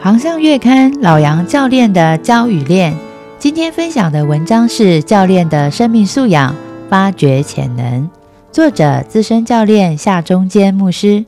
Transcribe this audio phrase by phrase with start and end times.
[0.00, 2.94] 航向月刊老杨教练的教与练，
[3.38, 6.54] 今天分享的文章是教练的生命素养，
[6.88, 8.08] 发掘潜能。
[8.52, 11.24] 作者资深教练夏中坚牧师。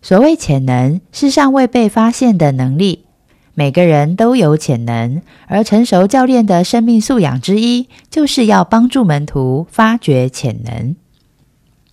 [0.00, 3.04] 所谓潜能，是尚未被发现的能力。
[3.54, 10.94] 每个人都有潜能，而成熟教练的生命素养之一，就是要帮助门徒发掘潜能。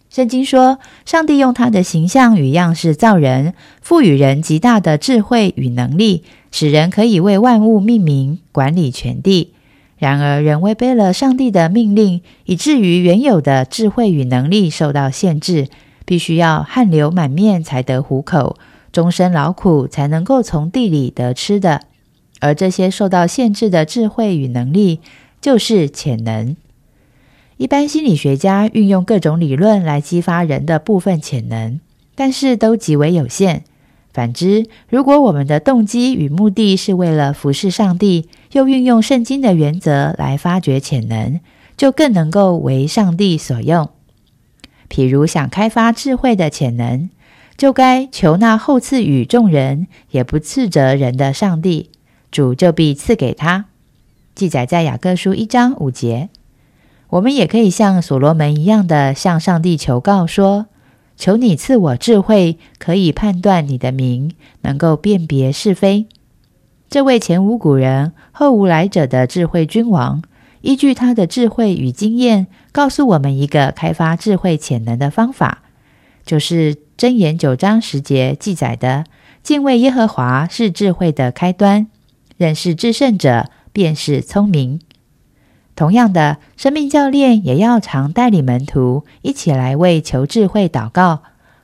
[0.09, 9.53] 圣经说，上帝用他的形象与样式造人，赋予人极大的智慧与能力，使人可以为万物命名、管理全地。
[9.99, 15.67] 然而，人违背了上帝的命令，以至于原有的智慧与能力受到限制，
[16.05, 18.57] 必须要汗流满面才得糊口，
[18.91, 21.81] 终身劳苦才能够从地里得吃的。
[22.39, 25.01] 而这些受到限制的智慧与能力，
[25.39, 26.55] 就是潜能。
[27.59, 31.81] 一般心理学家运用各种理论来激发人的部分潜能，
[32.15, 33.65] 但是都极为有限。
[34.13, 41.41] 反之，如果我们的动机与目的是为了服侍上帝，又运用圣经的原则来发掘潜能，
[41.75, 43.89] 就更能够为上帝所用。
[44.89, 47.09] 譬如想开发智慧的潜能，
[47.57, 51.89] 就该求那厚赐予众人也不斥责人的上帝，
[52.31, 53.65] 主就必赐给他。
[54.33, 56.29] 记载在雅各书一章五节。
[57.09, 60.67] 我们也可以像所罗门一样的向上帝求告，说
[61.17, 66.05] ：“求你赐我智慧，可以判断你的名，能够辨别是非。”
[66.87, 70.21] 这位前无古人后无来者的智慧君王，
[70.61, 75.63] 依据他的智慧与经验，告诉我们一个开发智慧潜能的方法，
[76.25, 79.05] 就是箴言九章十节记载的
[79.41, 81.87] ：“敬畏耶和华是智慧的开端，
[82.37, 84.79] 认识至圣者便是聪明。”
[85.79, 91.21] 同样的，生命教练也要常带领门徒一起来为求智慧祷告，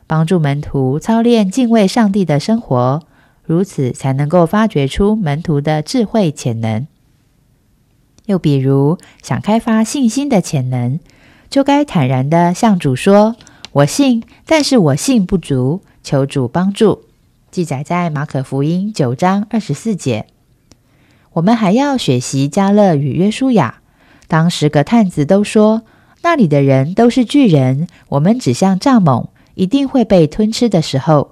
[0.08, 3.02] 帮助门徒操练敬畏上帝的生活，
[3.44, 6.88] 如此才能够发掘出门徒的智慧潜能。
[8.28, 10.98] 又比如，想开发信心的潜能，
[11.50, 13.36] 就该坦然的向主说
[13.74, 17.02] ：“我信，但是我信不足，求主帮助。”
[17.52, 20.28] 记载在马可福音九章二十四节。
[21.34, 23.82] 我们还要学习加勒与约书亚。
[24.28, 25.84] 当十个探子都说
[26.22, 31.32] 那里的人都是巨人，我们只像蚱蜢，一定会被吞吃的时候，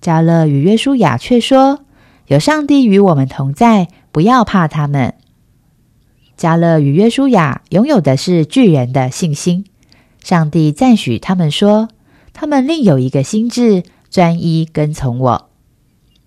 [0.00, 1.80] 加勒与约书亚却说
[2.28, 5.14] ：“有上帝与我们同在，不要怕他们。”
[6.36, 9.64] 加勒与约书亚拥有的是巨人的信心。
[10.22, 11.88] 上帝赞许他们说
[12.32, 15.47] ：“他们另有一个心智，专一跟从我。”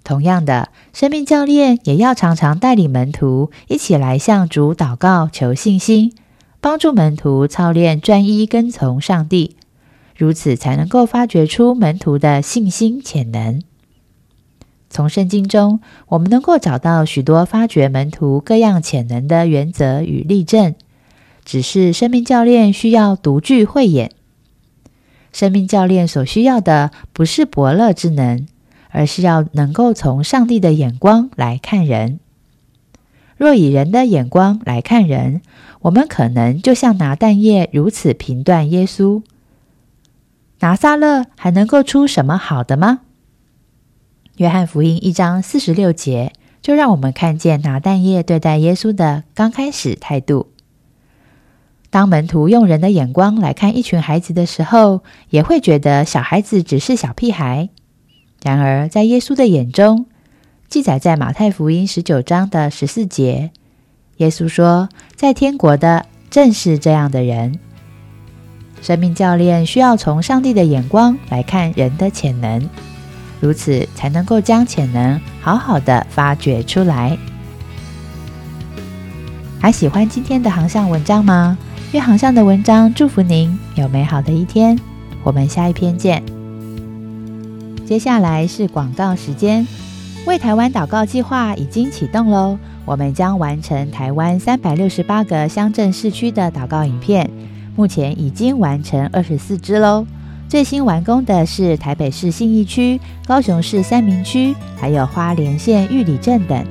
[0.04, 6.14] 同样的，生命教练也要常常带领门徒一起来向主祷告求信心，
[6.60, 9.56] 帮助门徒操练专一跟从上帝，
[10.16, 13.62] 如此才能够发掘出门徒的信心潜能。
[14.90, 20.76] 从圣经中，我们能够找到许多发掘门徒各样潜能的原则与例证。
[21.44, 24.12] 只是生命教练需要独具慧眼。
[25.34, 28.46] 生命教练所需要的不是伯乐之能。
[28.92, 32.20] 而是要能够从上帝的眼光来看人。
[33.38, 35.42] 若以人的眼光来看人，
[35.80, 39.24] 我们可能就像拿蛋液如此评断耶稣。
[40.60, 43.00] 拿撒勒还能够出什么好的吗？
[44.38, 50.52] 约翰福音一章四十六节就让我们看见拿蛋液对待耶稣的刚开始态度。
[51.90, 57.70] 当门徒用人的眼光来看一群孩子的时候，也会觉得小孩子只是小屁孩。
[58.44, 60.06] 然而，在耶稣的眼中，
[60.68, 63.52] 记载在马太福音十九章的十四节，
[64.18, 67.60] 耶稣说：“在天国的正是这样的人。”
[68.82, 72.68] 生命教练需要从上帝的眼光来看人的潜能，
[73.40, 77.16] 如此才能够将潜能好好的发掘出来。
[79.60, 81.56] 还喜欢今天的航向文章吗？
[81.92, 84.80] 愿航向的文章祝福您有美好的一天。
[85.24, 86.31] 我们下一篇见。
[87.92, 89.68] 接下来是广告时间，
[90.26, 92.58] 为台湾祷告计划已经启动喽！
[92.86, 97.30] 我们将完成台湾三百六十八个乡镇市区的祷告影片，
[97.76, 100.08] 目前已经完成二十四支喽。
[100.48, 106.66] 最新完工的是台北市信义区、高雄市三明区，还有花莲县玉里镇等。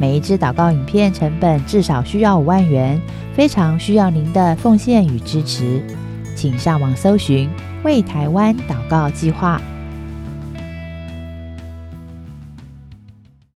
[0.00, 2.98] 每一支祷告影片成本至少需要五万元，
[3.34, 5.82] 非常需要您的奉献与支持，
[6.34, 7.46] 请上网搜寻
[7.84, 9.60] “为台湾祷告计划”。